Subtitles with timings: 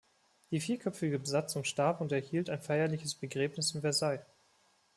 [0.49, 4.25] Die vierköpfige Besatzung starb und erhielt ein feierliches Begräbnis in Versailles.